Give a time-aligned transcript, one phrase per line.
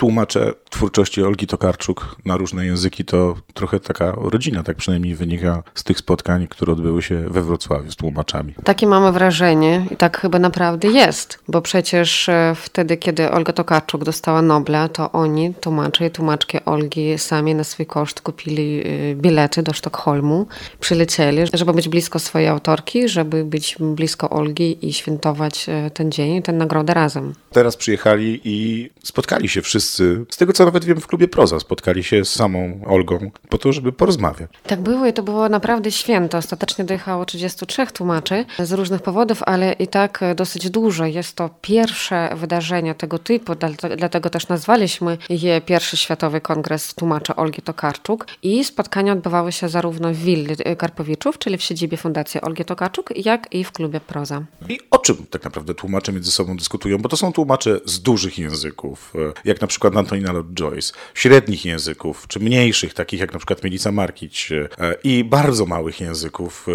[0.00, 5.84] tłumacze twórczości Olgi Tokarczuk na różne języki to trochę taka rodzina, tak przynajmniej wynika z
[5.84, 8.54] tych spotkań, które odbyły się we Wrocławiu z tłumaczami.
[8.64, 14.04] Takie mamy wrażenie i tak chyba naprawdę jest, bo przecież e, wtedy, kiedy Olga Tokarczuk
[14.04, 19.62] dostała Nobla, to oni, tłumacze i tłumaczki Olgi, sami na swój koszt kupili e, bilety
[19.62, 20.46] do Sztokholmu,
[20.80, 26.42] przylecieli, żeby być blisko swojej autorki, żeby być blisko Olgi i świętować e, ten dzień
[26.42, 27.34] tę nagrodę razem.
[27.52, 32.04] Teraz przyjechali i spotkali się wszyscy, z tego co nawet wiem w klubie Proza, spotkali
[32.04, 34.50] się z samą Olgą po to, żeby porozmawiać.
[34.66, 36.38] Tak było i to było naprawdę święto.
[36.38, 41.06] Ostatecznie dojechało 33 tłumaczy z różnych powodów, ale i tak dosyć dużo.
[41.06, 43.52] Jest to pierwsze wydarzenie tego typu,
[43.96, 50.12] dlatego też nazwaliśmy je pierwszy Światowy Kongres Tłumaczy Olgi Tokarczuk i spotkania odbywały się zarówno
[50.12, 54.42] w Willi Karpowiczów, czyli w siedzibie Fundacji Olgi Tokarczuk, jak i w klubie Proza.
[54.68, 56.98] I o czym tak naprawdę tłumacze między sobą dyskutują?
[56.98, 62.24] Bo to są tłumacze z dużych języków, e, jak na przykład Antonina Lloyd-Joyce, średnich języków,
[62.28, 64.68] czy mniejszych, takich jak na przykład Milica Markić e,
[65.04, 66.66] i bardzo małych języków.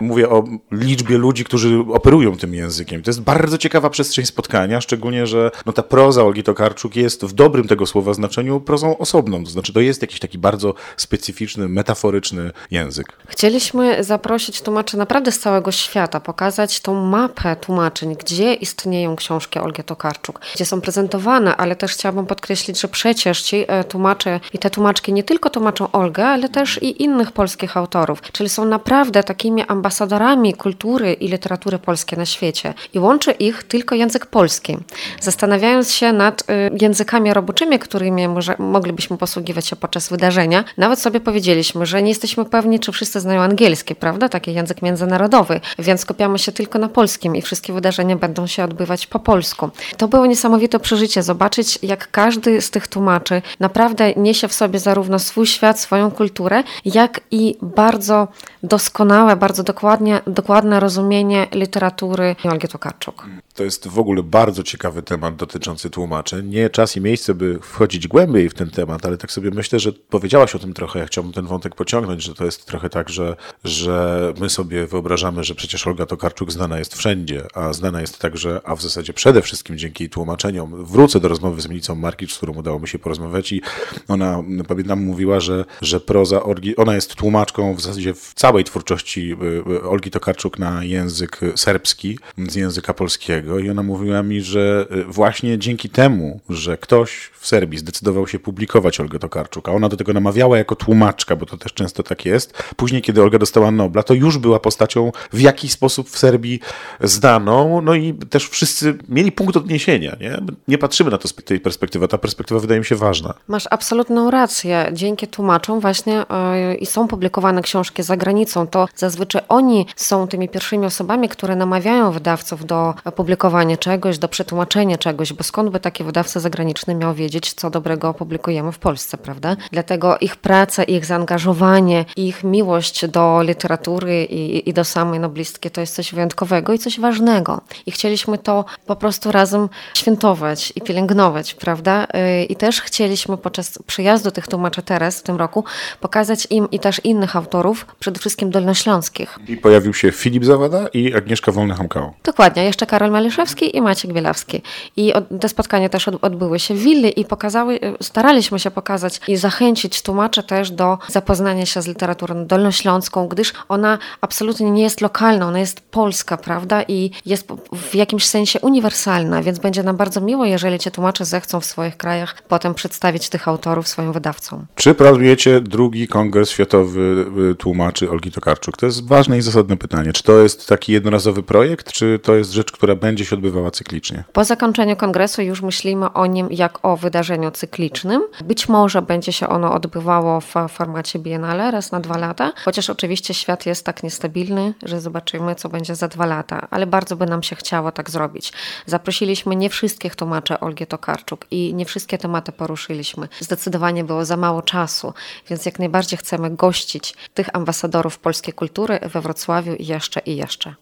[0.00, 3.02] E, mówię o liczbie ludzi, którzy operują tym językiem.
[3.02, 7.32] To jest bardzo ciekawa przestrzeń spotkania, szczególnie, że no, ta proza Olgi Tokarczuk jest w
[7.32, 9.44] dobrym tego słowa znaczeniu prozą osobną.
[9.44, 13.06] To znaczy, to jest jakiś taki bardzo specyficzny, metaforyczny język.
[13.26, 19.84] Chcieliśmy zaprosić tłumaczy naprawdę z całego świata, pokazać tą mapę tłumaczeń, gdzie istnieją książki Olgi
[19.84, 24.70] Tokarczuk, gdzie są prezentowane, ale też chciałabym podkreślić, że przecież ci e, tłumacze i te
[24.70, 29.62] tłumaczki nie tylko tłumaczą Olgę, ale też i innych polskich autorów, czyli są naprawdę takimi
[29.62, 34.76] ambasadorami kultury i literatury polskiej na świecie i łączy ich tylko język polski.
[35.20, 41.20] Zastanawiając się nad e, językami roboczymi, którymi może, moglibyśmy posługiwać się podczas wydarzenia, nawet sobie
[41.20, 44.28] powiedzieliśmy, że nie jesteśmy pewni, czy wszyscy znają angielski, prawda?
[44.28, 49.06] Taki język międzynarodowy, więc skupiamy się tylko na polskim i wszystkie wydarzenia będą się odbywać
[49.06, 49.70] po polsku.
[49.96, 53.11] To było niesamowite przeżycie, zobaczyć jak każdy z tych tłumaczy
[53.60, 58.28] naprawdę niesie w sobie zarówno swój świat, swoją kulturę, jak i bardzo
[58.62, 63.26] doskonałe, bardzo dokładnie, dokładne rozumienie literatury Olgi Tokarczuk.
[63.54, 66.48] To jest w ogóle bardzo ciekawy temat dotyczący tłumaczeń.
[66.48, 69.92] Nie czas i miejsce, by wchodzić głębiej w ten temat, ale tak sobie myślę, że
[69.92, 70.98] powiedziałaś o tym trochę.
[70.98, 75.44] Ja chciałbym ten wątek pociągnąć, że to jest trochę tak, że, że my sobie wyobrażamy,
[75.44, 79.42] że przecież Olga Tokarczuk znana jest wszędzie, a znana jest także, a w zasadzie przede
[79.42, 80.84] wszystkim dzięki tłumaczeniom.
[80.84, 83.62] Wrócę do rozmowy z Milicą Markicz, z którą udało mi się porozmawiać i
[84.08, 89.36] ona, pamiętam, mówiła, że, że proza Olgi, ona jest tłumaczką w zasadzie w całej twórczości
[89.42, 94.86] y, y, Olgi Tokarczuk na język serbski z języka polskiego i ona mówiła mi, że
[94.90, 99.88] y, właśnie dzięki temu, że ktoś w Serbii zdecydował się publikować Olgę Tokarczuk, a ona
[99.88, 102.62] do tego namawiała jako tłumaczka, bo to też często tak jest.
[102.76, 106.60] Później, kiedy Olga dostała Nobla, to już była postacią w jakiś sposób w Serbii
[107.00, 110.16] zdaną, no i też wszyscy mieli punkt odniesienia.
[110.20, 110.38] Nie,
[110.68, 113.34] nie patrzymy na to z tej perspektywy, ta perspektywa wydaje mi się ważna.
[113.48, 114.90] Masz absolutną rację.
[114.92, 116.24] Dzięki tłumaczom właśnie
[116.68, 121.56] yy, i są publikowane książki za granicą, to zazwyczaj oni są tymi pierwszymi osobami, które
[121.56, 127.14] namawiają wydawców do publikowania czegoś, do przetłumaczenia czegoś, bo skąd by taki wydawca zagraniczny miał
[127.14, 129.56] wiedzieć, co dobrego opublikujemy w Polsce, prawda?
[129.72, 135.80] Dlatego ich praca, ich zaangażowanie, ich miłość do literatury i, i do samej noblistki to
[135.80, 137.60] jest coś wyjątkowego i coś ważnego.
[137.86, 142.04] I chcieliśmy to po prostu razem świętować i pielęgnować, prawda?
[142.04, 145.64] Y, I też chcieliśmy podczas przyjazdu tych tłumaczy teraz w tym roku
[146.00, 149.38] pokazać im i też innych autorów, przede wszystkim dolnośląskich.
[149.48, 152.10] I pojawił się Filip Zawada i Agnieszka Wolny-Hamkała.
[152.24, 154.62] Dokładnie, jeszcze Karol Maliszewski i Maciek Bielawski.
[154.96, 160.02] I te spotkania też odbyły się w Willi i pokazały, staraliśmy się pokazać i zachęcić
[160.02, 165.58] tłumaczy też do zapoznania się z literaturą dolnośląską, gdyż ona absolutnie nie jest lokalna, ona
[165.58, 166.82] jest polska, prawda?
[166.88, 171.60] I jest w jakimś sensie uniwersalna, więc będzie nam bardzo miło, jeżeli ci tłumacze zechcą
[171.60, 174.66] w swoich krajach potem przedstawić tych autorów swoim wydawcom.
[174.74, 178.76] Czy planujecie drugi kongres światowy y, tłumaczy Olgi Tokarczuk?
[178.76, 180.12] To jest ważne i zasadne pytanie.
[180.12, 184.24] Czy to jest taki jednorazowy projekt, czy to jest rzecz, która będzie się odbywała cyklicznie?
[184.32, 188.22] Po zakończeniu kongresu już myślimy o nim jak o wydarzeniu cyklicznym.
[188.44, 193.34] Być może będzie się ono odbywało w formacie biennale raz na dwa lata, chociaż oczywiście
[193.34, 197.42] świat jest tak niestabilny, że zobaczymy, co będzie za dwa lata, ale bardzo by nam
[197.42, 198.52] się chciało tak zrobić.
[198.86, 203.28] Zaprosiliśmy nie wszystkich tłumaczy Olgi Tokarczuk i nie wszystkie tematy poruszyliśmy.
[203.40, 205.14] Zdecydowanie było za mało czasu,
[205.48, 210.74] więc jak najbardziej chcemy gościć tych ambasadorów polskiej kultury we Wrocławiu i jeszcze i jeszcze.